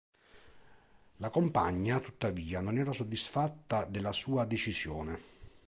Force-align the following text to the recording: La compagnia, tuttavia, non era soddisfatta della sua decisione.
La 1.17 1.29
compagnia, 1.29 1.99
tuttavia, 1.99 2.59
non 2.59 2.79
era 2.79 2.91
soddisfatta 2.91 3.85
della 3.85 4.11
sua 4.11 4.45
decisione. 4.45 5.19